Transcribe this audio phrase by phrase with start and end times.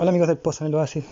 [0.00, 1.04] Hola amigos del Pozo en el Oasis.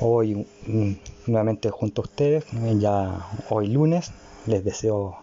[0.00, 0.92] Hoy mm,
[1.26, 2.44] nuevamente junto a ustedes,
[2.78, 4.12] ya hoy lunes,
[4.46, 5.16] les deseo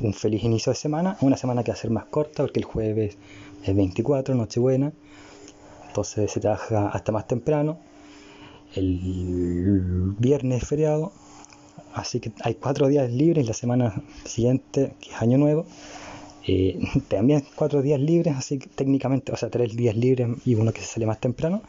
[0.00, 2.64] un feliz inicio de semana, una semana que va a ser más corta porque el
[2.64, 3.16] jueves
[3.62, 4.92] es 24, Nochebuena,
[5.86, 7.78] entonces se trabaja hasta más temprano,
[8.74, 11.12] el viernes es feriado,
[11.94, 15.64] así que hay cuatro días libres la semana siguiente, que es año nuevo,
[16.44, 16.76] eh,
[17.08, 20.80] también cuatro días libres, así que técnicamente, o sea, tres días libres y uno que
[20.80, 21.62] se sale más temprano.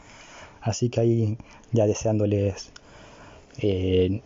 [0.60, 1.38] Así que ahí
[1.72, 2.70] ya deseándoles
[3.58, 4.20] eh,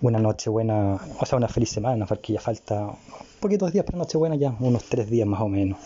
[0.00, 2.92] una noche buena, o sea, una feliz semana, porque ya falta
[3.40, 5.78] poquitos días para Nochebuena, ya unos tres días más o menos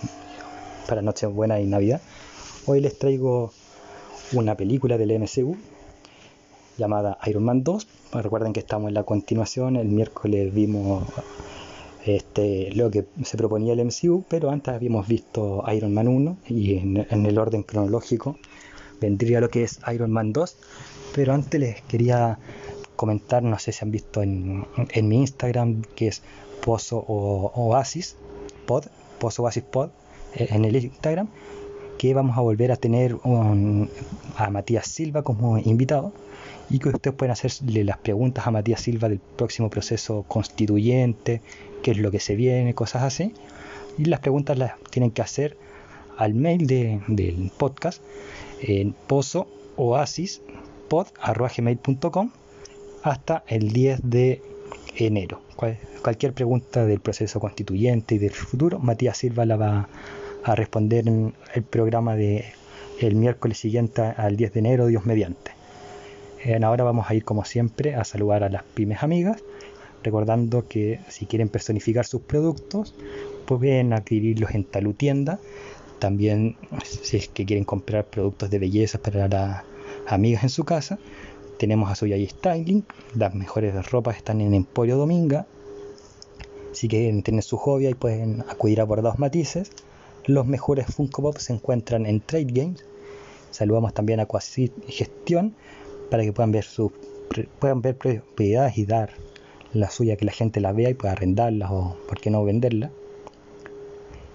[0.87, 2.01] para Nochebuena y Navidad.
[2.66, 3.52] Hoy les traigo
[4.32, 5.56] una película del MCU
[6.77, 7.87] llamada Iron Man 2.
[8.12, 11.05] Recuerden que estamos en la continuación, el miércoles vimos
[12.05, 16.77] este, lo que se proponía el MCU, pero antes habíamos visto Iron Man 1 y
[16.77, 18.37] en el orden cronológico
[19.01, 20.57] vendría lo que es Iron Man 2.
[21.15, 22.38] Pero antes les quería
[22.97, 24.66] comentar, no sé si han visto en,
[25.02, 26.23] mi Instagram, que es
[26.65, 28.16] Pozo o Oasis
[28.66, 28.87] Pod,
[29.21, 29.90] Pozo Oasis Pod,
[30.35, 31.29] eh, en el Instagram,
[31.96, 33.16] que vamos a volver a tener
[34.37, 36.12] a Matías Silva como invitado
[36.71, 41.40] y que ustedes pueden hacerle las preguntas a Matías Silva del próximo proceso constituyente,
[41.83, 43.33] qué es lo que se viene, cosas así.
[43.96, 45.57] Y las preguntas las tienen que hacer
[46.16, 48.02] al mail del podcast
[48.60, 50.42] en pozo oasis
[53.02, 54.42] hasta el 10 de
[54.96, 55.40] enero.
[56.02, 59.88] cualquier pregunta del proceso constituyente y del futuro, Matías Silva la va
[60.45, 62.45] a responder en el programa de
[63.00, 65.53] el miércoles siguiente al 10 de enero, Dios mediante.
[66.62, 69.43] ahora vamos a ir como siempre a saludar a las pymes amigas,
[70.03, 72.94] recordando que si quieren personificar sus productos,
[73.47, 75.38] pueden adquirirlos en Talutienda
[75.99, 79.65] también, si es que quieren comprar productos de belleza para las
[80.06, 80.99] amigas en su casa,
[81.59, 82.84] tenemos a Soyay Styling.
[83.15, 85.47] Las mejores ropas están en Emporio Dominga.
[86.72, 89.72] Si quieren tener su hobby, y pueden acudir a Bordados Matices.
[90.27, 92.84] Los mejores Funko Pop se encuentran en Trade Games.
[93.51, 95.55] Saludamos también a Quasit Gestión
[96.11, 96.93] para que puedan ver sus
[97.59, 99.11] puedan ver propiedades y dar
[99.72, 102.91] la suya que la gente la vea y pueda arrendarlas o por qué no venderla.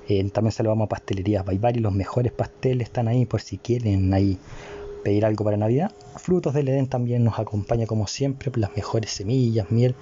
[0.08, 4.38] Eh, también saludamos a Pastelerías Baibari, los mejores pasteles están ahí por si quieren ahí
[5.04, 5.92] pedir algo para Navidad.
[6.18, 9.96] Frutos del Edén también nos acompaña como siempre, las mejores semillas, miel.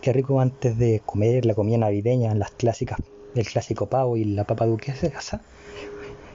[0.00, 2.98] Qué rico antes de comer la comida navideña, las clásicas,
[3.34, 5.40] el clásico pavo y la papa duquesa.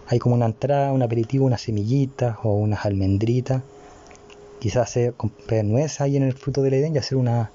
[0.08, 3.62] Hay como una entrada, un aperitivo, unas semillitas o unas almendritas.
[4.60, 7.52] Quizás hacer comprar nueces ahí en el fruto del Edén y hacer una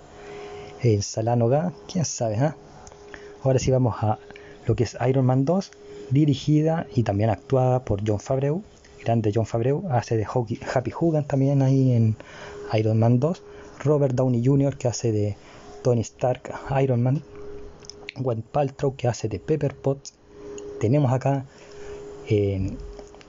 [0.80, 2.56] ensalada nogada, quién sabe, ¿ah?
[3.42, 4.18] Ahora sí vamos a
[4.66, 5.70] lo que es Iron Man 2,
[6.10, 8.62] dirigida y también actuada por John Favreau,
[9.02, 12.16] grande John Favreau, hace de Happy Hogan también ahí en
[12.72, 13.42] Iron Man 2,
[13.84, 14.76] Robert Downey Jr.
[14.76, 15.36] que hace de
[15.82, 16.52] Tony Stark
[16.82, 17.22] Iron Man,
[18.16, 20.14] Gwen Paltrow que hace de Pepper Potts,
[20.80, 21.44] tenemos acá
[22.28, 22.76] eh,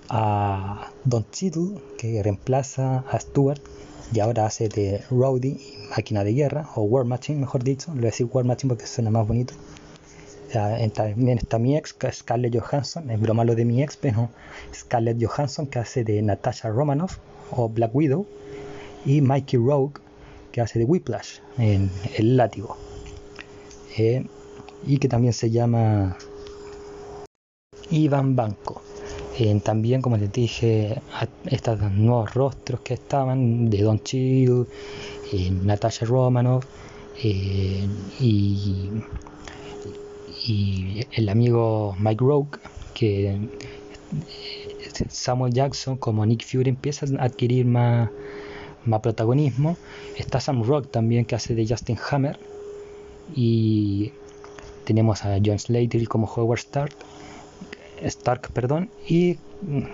[0.10, 3.62] a Don Cheadle que reemplaza a Stuart
[4.14, 5.60] y ahora hace de Rowdy,
[5.90, 8.88] máquina de guerra, o War Machine mejor dicho, lo voy a decir War Machine porque
[8.88, 9.54] suena más bonito
[10.94, 14.30] también está mi ex, Scarlett Johansson, es broma lo de mi ex, pero
[14.74, 17.18] Scarlett Johansson que hace de Natasha Romanoff
[17.52, 18.26] o Black Widow
[19.06, 20.00] y Mikey Rogue
[20.52, 22.78] que hace de Whiplash en El Látigo
[23.98, 24.26] eh,
[24.86, 26.18] y que también se llama
[27.90, 28.82] Ivan Banco.
[29.38, 31.02] Eh, también, como les dije,
[31.46, 34.66] estos nuevos rostros que estaban de Don Chill,
[35.34, 36.66] eh, Natasha Romanoff
[37.22, 38.90] y
[40.48, 42.60] y el amigo Mike Rogue,
[42.94, 43.38] que
[45.10, 48.10] Samuel Jackson como Nick Fury empieza a adquirir más,
[48.86, 49.78] más protagonismo.
[50.18, 52.38] Está Sam Rock también que hace de Justin Hammer.
[53.36, 54.12] Y
[54.86, 56.96] tenemos a John Slater como Howard Stark,
[58.04, 59.38] Stark perdón, y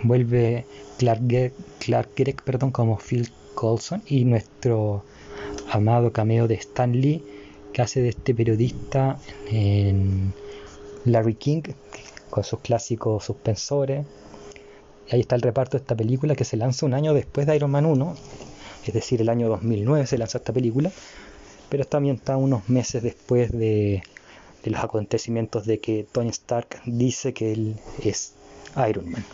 [0.04, 0.66] vuelve
[0.98, 5.04] Clark, Clark Gregg perdón, como Phil Coulson y nuestro
[5.72, 7.24] amado cameo de Stan Lee
[7.72, 9.18] que hace de este periodista
[9.50, 10.34] en
[11.06, 11.64] Larry King
[12.30, 14.06] con sus clásicos suspensores.
[15.08, 17.56] Y ahí está el reparto de esta película que se lanza un año después de
[17.56, 18.16] Iron Man 1,
[18.86, 20.92] es decir, el año 2009 se lanza esta película,
[21.70, 24.04] pero también está unos meses después de,
[24.64, 28.34] los acontecimientos de que Tony Stark dice que él es
[28.90, 29.26] Iron Man.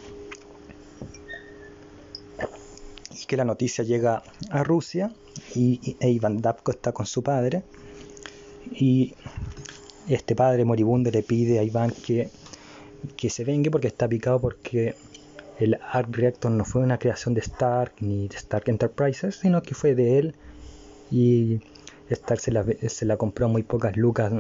[3.22, 5.12] Y que la noticia llega a Rusia
[5.56, 7.64] y, Ivan Dabko está con su padre
[8.72, 9.14] y
[10.08, 12.30] este padre moribundo le pide a Iván que,
[13.16, 14.96] que se vengue porque está picado porque
[15.60, 19.76] el Arc Reactor no fue una creación de Stark ni de Stark Enterprises, sino que
[19.76, 20.36] fue de él
[21.12, 21.60] y
[22.10, 24.32] Stark se la, se la compró muy pocas lucas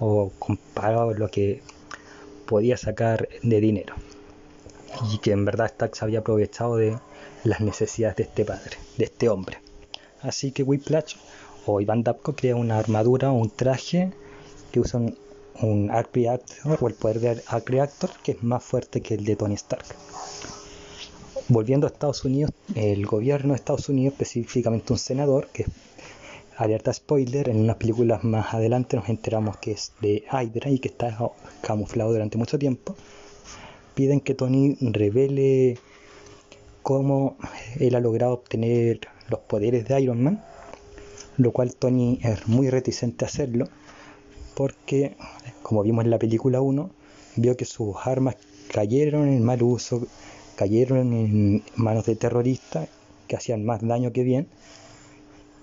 [0.00, 1.62] o comparado lo que
[2.46, 3.94] podía sacar de dinero.
[5.12, 6.98] Y que en verdad Stark se había aprovechado de
[7.44, 9.58] las necesidades de este padre, de este hombre.
[10.20, 11.16] Así que Whiplash
[11.66, 14.12] o Ivan Dabko crea una armadura o un traje
[14.74, 15.00] que usa
[15.62, 19.24] un, Arc Reactor o el poder de Arc Reactor que es más fuerte que el
[19.24, 19.84] de Tony Stark.
[21.46, 25.64] Volviendo a Estados Unidos, el gobierno de Estados Unidos, específicamente un senador, que
[26.56, 30.88] alerta spoiler, en unas películas más adelante nos enteramos que es de Hydra y que
[30.88, 31.16] está
[31.60, 32.96] camuflado durante mucho tiempo,
[33.94, 35.78] piden que Tony revele
[36.82, 37.36] cómo
[37.78, 40.44] él ha logrado obtener los poderes de Iron Man,
[41.36, 43.68] lo cual Tony es muy reticente a hacerlo,
[44.54, 45.16] porque,
[45.62, 46.90] como vimos en la película 1,
[47.36, 48.36] vio que sus armas
[48.72, 50.06] cayeron en mal uso,
[50.56, 52.88] cayeron en manos de terroristas
[53.28, 54.46] que hacían más daño que bien,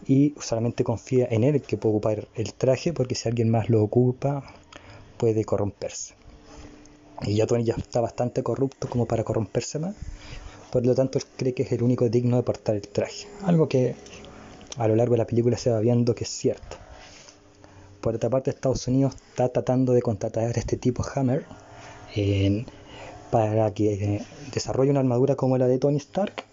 [0.08, 3.84] y solamente confía en él que puede ocupar el traje, porque si alguien más lo
[3.84, 4.44] ocupa,
[5.18, 6.16] puede corromperse.
[7.24, 9.96] Y ya Tony ya está bastante corrupto como para corromperse más,
[10.72, 13.68] por lo tanto él cree que es el único digno de portar el traje, algo
[13.68, 13.96] que
[14.78, 16.78] a lo largo de la película se va viendo que es cierto.
[18.02, 21.46] Por otra parte, Estados Unidos está tratando de contratar a este tipo Hammer
[23.30, 24.22] para que
[24.54, 26.44] desarrolle una armadura como la de Tony Stark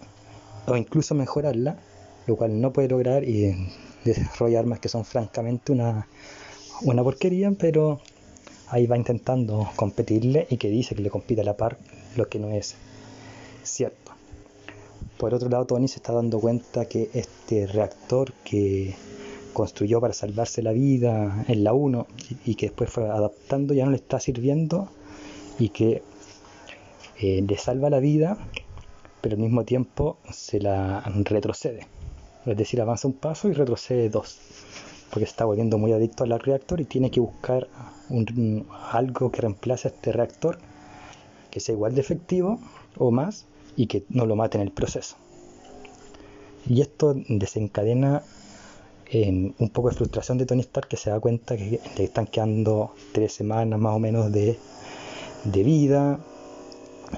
[0.66, 1.78] o incluso mejorarla,
[2.26, 3.72] lo cual no puede lograr y
[4.04, 6.06] desarrolla armas que son francamente una,
[6.82, 8.00] una porquería, pero
[8.68, 11.78] ahí va intentando competirle y que dice que le compite a la par,
[12.16, 12.76] lo que no es
[13.62, 14.12] cierto.
[15.16, 18.94] Por otro lado, Tony se está dando cuenta que este reactor que
[19.52, 22.06] construyó para salvarse la vida en la 1
[22.44, 24.88] y que después fue adaptando ya no le está sirviendo
[25.58, 26.02] y que
[27.20, 28.38] eh, le salva la vida,
[29.20, 31.86] pero al mismo tiempo se la retrocede.
[32.46, 34.38] Es decir, avanza un paso y retrocede dos,
[35.10, 37.66] porque está volviendo muy adicto al reactor y tiene que buscar
[38.92, 40.58] algo que reemplace a este reactor
[41.50, 42.58] que sea igual de efectivo
[42.96, 43.46] o más
[43.76, 45.16] y que no lo mate en el proceso.
[46.68, 48.22] Y esto desencadena
[49.10, 52.26] en un poco de frustración de Tony Stark que se da cuenta que le están
[52.26, 54.58] quedando tres semanas más o menos de,
[55.44, 56.20] vida,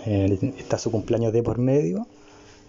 [0.07, 2.07] eh, está su cumpleaños de por medio.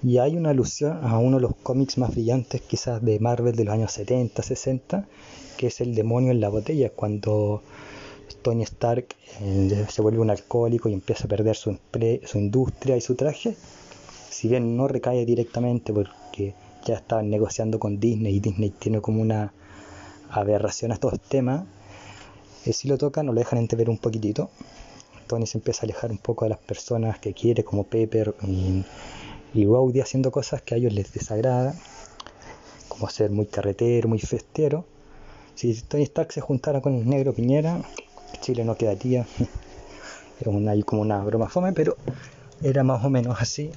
[0.03, 3.65] Y hay una alusión a uno de los cómics más brillantes quizás de Marvel de
[3.65, 5.07] los años 70, 60,
[5.57, 7.61] que es el demonio en la botella, cuando
[8.41, 11.77] Tony Stark eh, se vuelve un alcohólico y empieza a perder su,
[12.23, 13.55] su industria y su traje,
[14.31, 19.21] si bien no recae directamente porque ya estaban negociando con Disney y Disney tiene como
[19.21, 19.53] una
[20.29, 21.65] aberración a estos temas,
[22.65, 24.49] eh, si lo tocan o lo dejan entrever un poquitito.
[25.27, 28.83] Tony se empieza a alejar un poco de las personas que quiere, como Pepper y,
[29.53, 31.73] y haciendo cosas que a ellos les desagrada,
[32.87, 34.85] como ser muy carretero, muy festero.
[35.55, 37.81] Si Tony Stark se juntara con el negro Piñera,
[38.41, 39.25] Chile no quedaría.
[40.45, 41.97] Una, como una broma fome, pero
[42.63, 43.69] era más o menos así.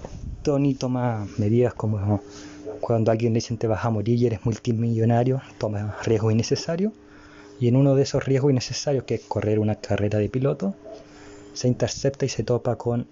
[0.42, 2.22] Tony toma medidas como
[2.80, 6.92] cuando alguien le dice te vas a morir y eres multimillonario, toma riesgos innecesarios.
[7.60, 10.74] Y en uno de esos riesgos innecesarios, que es correr una carrera de piloto,
[11.52, 13.06] se intercepta y se topa con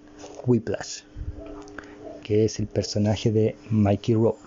[0.45, 1.03] Whiplash,
[2.23, 4.41] que es el personaje de Mikey Rourke.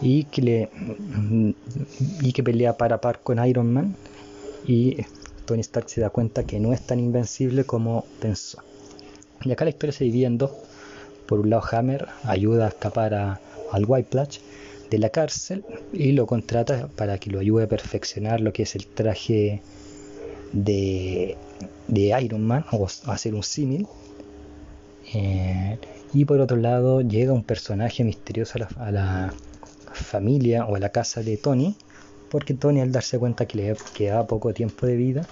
[0.00, 0.70] Y que, le,
[2.20, 3.96] y que pelea para par con Iron Man.
[4.64, 4.96] Y
[5.44, 8.62] Tony Stark se da cuenta que no es tan invencible como pensó.
[9.42, 10.52] Y acá la historia se divide en dos.
[11.26, 13.40] Por un lado, Hammer ayuda a escapar
[13.72, 14.38] al White Platch
[14.90, 18.74] de la cárcel y lo contrata para que lo ayude a perfeccionar lo que es
[18.74, 19.62] el traje
[20.52, 21.36] de,
[21.88, 23.86] Iron Man o hacer un símil.
[25.14, 25.78] Eh,
[26.12, 29.34] y por otro lado, llega un personaje misterioso a la,
[29.92, 31.74] familia o a la casa de Tony,
[32.30, 35.26] porque Tony, al darse cuenta que le queda poco tiempo de vida,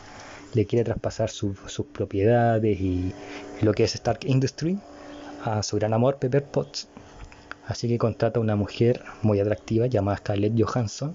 [0.54, 1.56] le quiere traspasar sus
[1.92, 3.12] propiedades y,
[3.62, 4.78] lo que es Stark Industry
[5.44, 6.88] a su gran amor Pepper Potts.
[7.66, 11.14] Así que contrata a una mujer muy atractiva llamada Scarlett Johansson,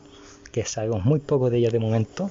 [0.52, 2.30] que sabemos muy poco de ella de momento,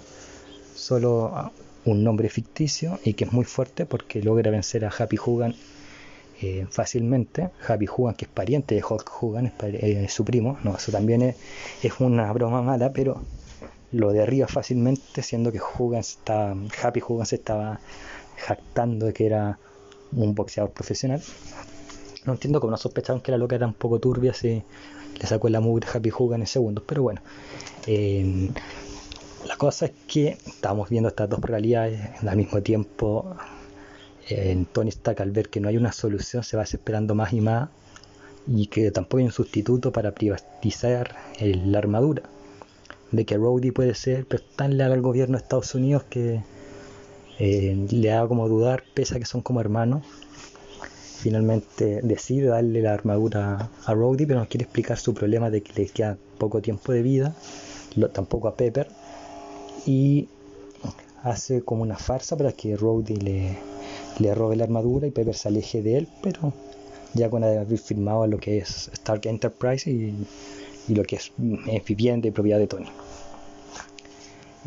[0.74, 1.52] solo
[1.84, 5.54] un nombre ficticio y que es muy fuerte porque logra vencer a Happy Hogan
[6.42, 7.50] eh, fácilmente.
[7.66, 11.22] Happy Hogan, que es pariente de Hulk Hogan, es, eh, su primo, no, eso también
[11.22, 11.36] es,
[11.82, 13.22] es una broma mala, pero
[13.92, 17.80] lo derriba fácilmente, siendo que Hogan está, Happy Hogan se estaba
[18.36, 19.58] jactando de que era
[20.12, 21.22] un boxeador profesional.
[22.24, 24.64] No entiendo cómo no sospecharon que la loca era un poco turbia, se
[25.18, 27.20] le sacó la mugre Happy Hogan en segundos, pero bueno.
[27.86, 28.50] Eh,
[29.46, 33.36] la cosa es que estamos viendo estas dos realidades al mismo tiempo.
[34.28, 37.40] En Tony Stark al ver que no hay una solución se va desesperando más y
[37.40, 37.68] más
[38.46, 42.22] y que tampoco hay un sustituto para privatizar la armadura.
[43.10, 46.42] De que Rhodey puede ser pero tan leal al gobierno de Estados Unidos que
[47.38, 50.04] eh, le da como dudar, pese a que son como hermanos.
[51.20, 55.74] Finalmente decide darle la armadura a Rhodey, pero no quiere explicar su problema de que
[55.74, 57.34] le queda poco tiempo de vida,
[58.14, 58.88] tampoco a Pepper.
[59.84, 60.28] Y
[61.22, 63.16] hace como una farsa para que Rhodey
[64.18, 66.54] le, robe la armadura y Pepper se aleje de él, pero
[67.12, 70.14] ya con haber firmado lo que es Stark Enterprise y,
[70.88, 71.32] lo que es,
[71.86, 72.88] vivienda y propiedad de Tony.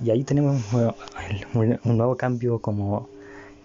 [0.05, 0.61] Y ahí tenemos
[1.55, 3.09] un nuevo cambio como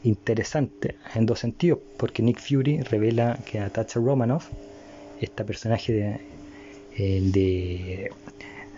[0.04, 4.48] interesante en dos sentidos, porque Nick Fury revela que a Romanoff,
[5.20, 6.20] esta personaje de,
[6.96, 8.10] eh,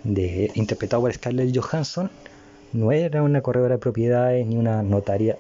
[0.05, 2.11] de, interpretado por Scarlett Johansson,
[2.73, 5.37] no era una corredora de propiedades ni una notaria,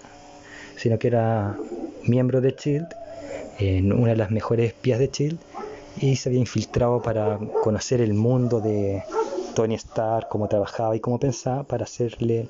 [0.76, 1.56] sino que era
[2.04, 2.88] miembro de Shield
[3.58, 5.38] en una de las mejores espías de Chill
[6.00, 9.02] y se había infiltrado para conocer el mundo de
[9.54, 12.48] Tony Stark, cómo trabajaba y cómo pensaba, para hacerle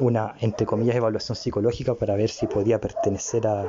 [0.00, 3.64] una, entre comillas, evaluación psicológica para ver si podía pertenecer a,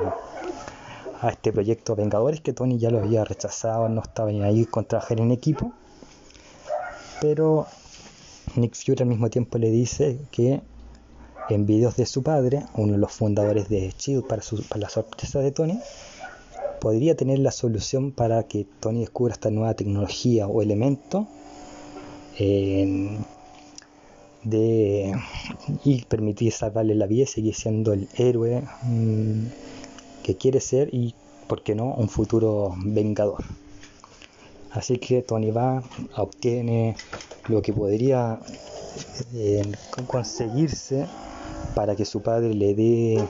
[1.22, 4.86] a este proyecto Vengadores, que Tony ya lo había rechazado, no estaba ni ahí con
[4.86, 5.72] trabajar en equipo.
[7.22, 7.68] Pero
[8.56, 10.62] Nick Fury al mismo tiempo le dice que
[11.50, 15.40] en videos de su padre, uno de los fundadores de Shield para, para la sorpresa
[15.40, 15.80] de Tony,
[16.80, 21.28] podría tener la solución para que Tony descubra esta nueva tecnología o elemento
[24.44, 25.14] de,
[25.84, 29.46] y permitir salvarle la vida y seguir siendo el héroe mm,
[30.24, 31.14] que quiere ser y,
[31.48, 33.44] ¿por qué no?, un futuro vengador.
[34.72, 35.84] Así que Tony va,
[36.16, 36.96] obtiene
[37.48, 38.40] lo que podría
[39.34, 39.72] eh,
[40.06, 41.08] conseguirse
[41.74, 43.28] para que su padre le dé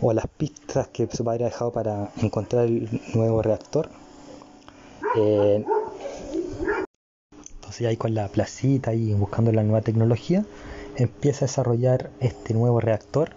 [0.00, 3.90] o las pistas que su padre ha dejado para encontrar el nuevo reactor.
[5.16, 5.64] Eh,
[7.68, 10.42] entonces ahí con la placita y buscando la nueva tecnología,
[10.96, 13.32] empieza a desarrollar este nuevo reactor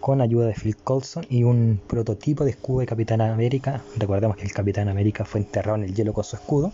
[0.00, 3.80] con ayuda de Phil Coulson y un prototipo de escudo de Capitán América.
[3.96, 6.72] Recordemos que el Capitán América fue enterrado en el hielo con su escudo.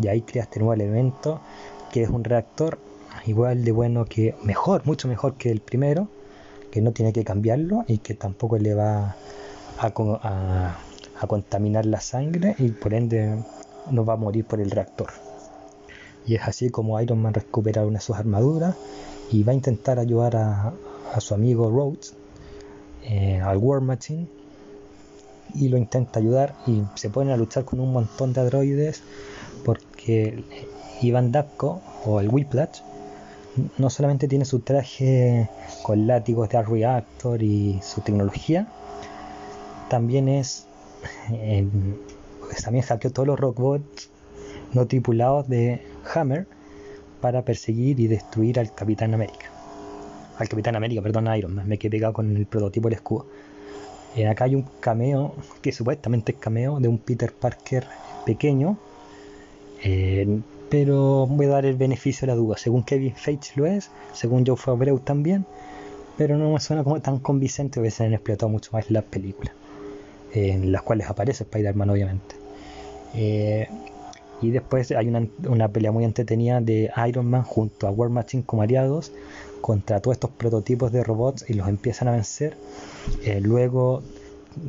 [0.00, 1.40] Y ahí crea este nuevo elemento
[1.90, 2.78] que es un reactor
[3.26, 6.06] igual de bueno que mejor, mucho mejor que el primero,
[6.70, 9.16] que no tiene que cambiarlo y que tampoco le va
[9.80, 9.90] a,
[11.26, 13.42] contaminar la sangre y por ende
[13.90, 15.08] no va a morir por el reactor.
[16.26, 18.74] Y es así como Iron Man recupera una de sus armaduras
[19.30, 20.72] y va a intentar ayudar a,
[21.20, 22.14] su amigo Rhodes,
[23.04, 24.26] eh, al War Machine,
[25.54, 29.02] y lo intenta ayudar y se ponen a luchar con un montón de androides
[29.64, 30.44] porque
[31.00, 32.80] Ivan Dabko o el Whiplash
[33.78, 35.48] no solamente tiene su traje
[35.82, 38.66] con látigos de Reactor y su tecnología,
[39.88, 40.66] también es.
[41.28, 44.10] Pues también hackeó todos los robots
[44.72, 45.82] no tripulados de
[46.14, 46.46] Hammer
[47.20, 49.46] para perseguir y destruir al Capitán América.
[50.38, 53.26] Al Capitán América, perdón, Iron Man, me quedé pegado con el prototipo del escudo.
[54.14, 57.86] En acá hay un cameo, que supuestamente es cameo, de un Peter Parker
[58.24, 58.78] pequeño.
[59.82, 62.56] Eh, pero voy a dar el beneficio de la duda.
[62.56, 65.46] Según Kevin Feige lo es, según Joe Favreau también,
[66.16, 69.54] pero no me suena como tan convincente que se han explotado mucho más las películas,
[70.32, 72.36] en las cuales aparece Spider-Man obviamente.
[73.14, 73.68] Eh,
[74.42, 78.62] y después hay una, pelea muy entretenida de Iron Man junto a War Machine como
[78.62, 79.12] aliados
[79.60, 82.56] contra todos estos prototipos de robots y los empiezan a vencer.
[83.24, 84.02] Eh, luego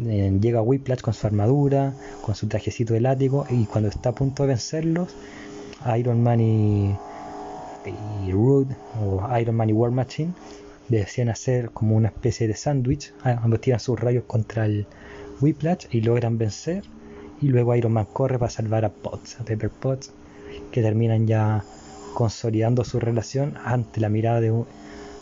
[0.05, 4.15] eh, llega Whiplash con su armadura, con su trajecito de látigo y cuando está a
[4.15, 5.13] punto de vencerlos,
[5.97, 6.95] Iron Man y,
[8.25, 10.31] y Rude o Iron Man y War Machine
[10.87, 14.87] decían hacer como una especie de sándwich, ah, ambos tiran sus rayos contra el
[15.41, 16.83] Whiplash y logran vencer
[17.41, 20.11] y luego Iron Man corre para salvar a Potts, a Pepper Potts,
[20.71, 21.63] que terminan ya
[22.13, 24.63] consolidando su relación ante la mirada de,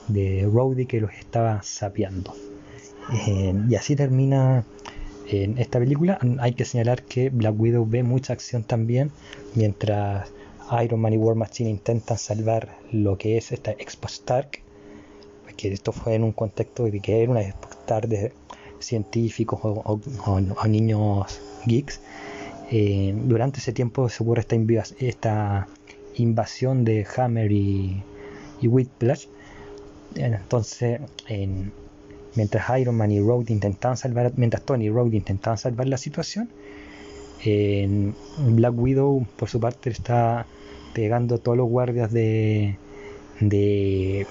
[0.08, 2.34] de Rhodey que los estaba sapeando.
[3.28, 4.64] Eh, y así termina
[5.28, 6.20] en esta película.
[6.40, 9.12] Hay que señalar que Black Widow ve mucha acción también,
[9.56, 10.32] mientras
[10.84, 14.62] Iron Man y War Machine intentan salvar lo que es esta Expo Stark,
[15.74, 18.34] esto fue en un contexto de que era una Expo Stark de
[18.80, 22.02] científicos o, niños geeks.
[22.72, 24.56] Eh, durante ese tiempo se ocurre esta,
[25.00, 25.68] esta
[26.16, 28.04] invasión de Hammer y,
[28.62, 29.28] y Whiplash.
[30.16, 31.02] Entonces,
[32.36, 36.50] mientras Iron Man y Rhodey intentaban salvar, mientras Tony y Rhodey intentaban salvar la situación,
[37.44, 40.46] en Black Widow, por su parte, está
[40.94, 42.78] pegando todos los guardias de,
[43.40, 44.28] de,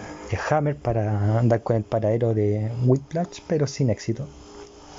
[0.51, 4.27] Hammer para andar con el paradero de Whiplash, pero sin éxito.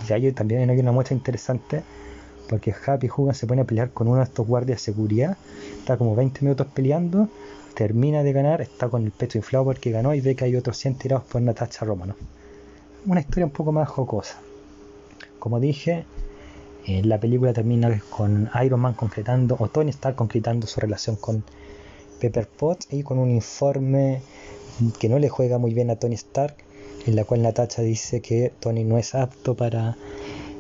[0.08, 1.84] Y ahí también hay una muestra interesante
[2.50, 5.38] porque Happy Hogan se pone a pelear con uno de estos guardias de seguridad,
[5.80, 7.28] está como 20 minutos peleando,
[7.74, 10.78] termina de ganar, está con el pecho inflado porque ganó y ve que hay otros
[10.78, 12.16] 100 tirados por Natasha Romano.
[13.06, 14.38] Una historia un poco más jocosa.
[15.40, 16.06] Como dije,
[16.88, 21.44] eh, la película termina con Iron Man concretando, o Tony Stark concretando su relación con
[22.20, 24.22] Pepper Potts y con un informe
[25.00, 26.56] que no le juega muy bien a Tony Stark,
[27.06, 29.96] en la cual Natasha dice que Tony no es apto para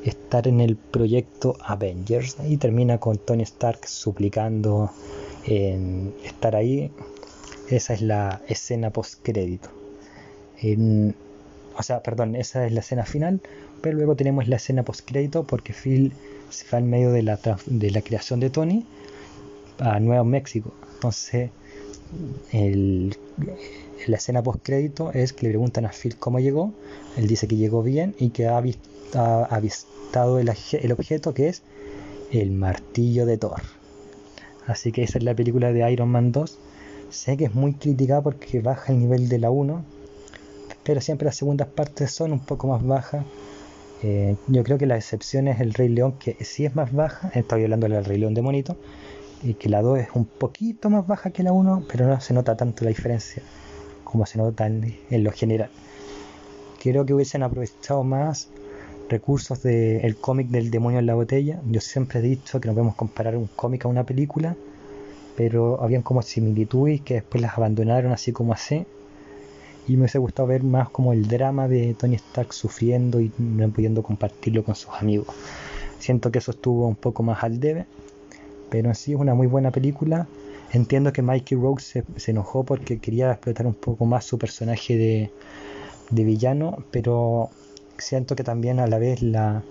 [0.03, 4.91] estar en el proyecto Avengers y termina con Tony Stark suplicando
[5.45, 6.91] en estar ahí.
[7.69, 9.69] Esa es la escena post crédito.
[11.77, 13.41] o sea, perdón, esa es la escena final,
[13.81, 16.13] pero luego tenemos la escena post crédito porque Phil
[16.49, 18.85] se va en medio de la, de la creación de Tony
[19.79, 20.71] a Nuevo México.
[21.05, 21.51] Entonces,
[24.07, 26.73] la escena post crédito es que le preguntan a Phil cómo llegó.
[27.15, 30.49] Él dice que llegó bien y que ha, ha avistado el,
[30.91, 31.61] objeto que es
[32.31, 33.61] el martillo de Thor.
[34.65, 36.57] Así que esa es la película de Iron Man 2.
[37.11, 39.83] Sé que es muy criticada porque baja el nivel de la 1,
[40.83, 43.23] pero siempre las segundas partes son un poco más bajas.
[44.01, 47.29] Eh, yo creo que la excepción es el Rey León, que sí es más baja.
[47.35, 48.75] Estaba hablando del Rey León de Monito.
[49.45, 52.33] Y que la 2 es un poquito más baja que la 1, pero no se
[52.33, 53.43] nota tanto la diferencia
[54.03, 55.69] como se nota en, en lo general.
[56.81, 58.49] Creo que hubiesen aprovechado más
[59.09, 61.61] recursos del cómic del demonio en la botella.
[61.69, 64.55] Yo siempre he dicho que no podemos comparar un cómic a una película,
[65.35, 68.85] pero habían como similitudes que después las abandonaron así como así.
[69.87, 73.69] Y me hubiese gustado ver más como el drama de Tony Stark sufriendo y no
[73.69, 75.27] pudiendo compartirlo con sus amigos.
[75.99, 77.85] Siento que eso estuvo un poco más al debe,
[78.69, 80.27] pero sí es una muy buena película.
[80.71, 84.97] Entiendo que Mikey Rogue se, se enojó porque quería explotar un poco más su personaje
[84.97, 85.31] de,
[86.09, 87.49] de villano, pero
[87.97, 89.63] siento que también a la vez la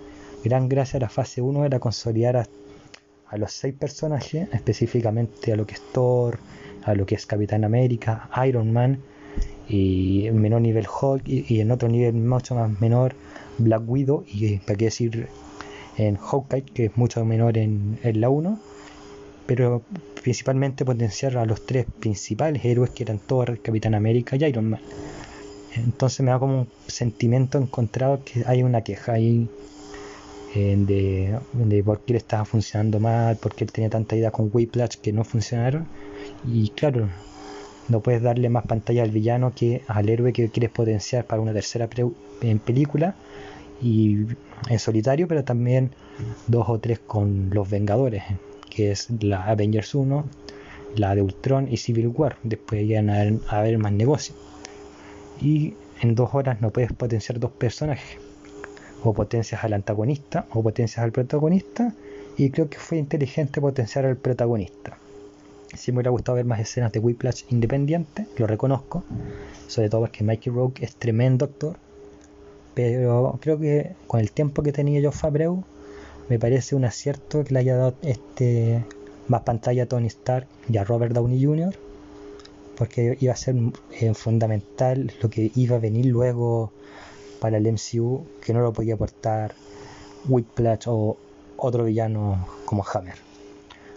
[0.43, 2.47] gran gracia de la fase 1 era consolidar a,
[3.37, 6.39] los seis personajes, específicamente a lo que es Thor,
[6.83, 8.99] a lo que es Capitán América, Iron Man
[9.67, 13.13] y en menor nivel Hulk y, en otro nivel mucho más menor
[13.57, 15.27] Black Widow y para qué decir
[15.97, 18.57] en Hawkeye que es mucho menor en, en la 1
[19.45, 19.83] pero
[20.23, 24.81] principalmente potenciar a los tres principales héroes que eran Thor, Capitán América y Iron Man
[25.77, 29.49] entonces me da como un sentimiento encontrado que hay una queja ahí
[30.55, 34.49] eh, de, por qué le estaba funcionando mal, por qué él tenía tanta idea con
[34.51, 35.85] Whiplash que no funcionaron.
[36.47, 37.09] Y claro,
[37.89, 41.53] no puedes darle más pantalla al villano que al héroe que quieres potenciar para una
[41.53, 41.89] tercera
[42.41, 43.15] en película
[43.81, 44.19] y
[44.69, 45.91] en solitario, pero también
[46.47, 48.23] dos o tres con los Vengadores,
[48.75, 50.25] que es la Avengers 1,
[50.97, 52.37] la de Ultron y Civil War.
[52.43, 54.35] Después a a haber más negocios
[55.41, 58.17] y en dos horas no puedes potenciar dos personajes.
[59.03, 61.93] O potencias al antagonista o potencias al protagonista.
[62.37, 64.97] Y creo que fue inteligente potenciar al protagonista.
[65.73, 69.03] Si me hubiera gustado ver más escenas de Whiplash independiente, lo reconozco.
[69.67, 71.77] Sobre todo porque Mikey Rogue es tremendo actor.
[72.73, 75.63] Pero creo que con el tiempo que tenía yo Fabreu,
[76.29, 78.83] me parece un acierto que le haya dado este
[79.27, 81.75] más pantalla a Tony Stark y a Robert Downey Jr
[82.75, 83.55] porque iba a ser
[83.91, 86.71] eh, fundamental lo que iba a venir luego
[87.39, 89.53] para el MCU, que no lo podía aportar
[90.27, 91.17] Whiplash o
[91.57, 93.15] otro villano como Hammer.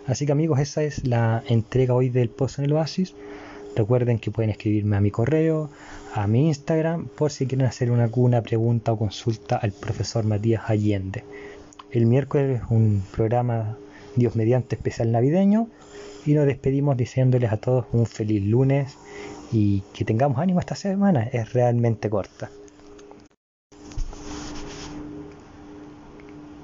[0.06, 3.14] Así que amigos, esa es la entrega hoy del post en el Oasis.
[3.76, 5.70] Recuerden que pueden escribirme a mi correo,
[6.14, 10.62] a mi Instagram, por si quieren hacer una, alguna pregunta o consulta al profesor Matías
[10.66, 11.24] Allende.
[11.90, 13.78] El miércoles un programa
[14.14, 15.68] Dios mediante especial navideño
[16.26, 18.98] y nos despedimos diciéndoles a todos un feliz lunes
[19.52, 21.22] y que tengamos ánimo esta semana.
[21.32, 22.50] Es realmente corta.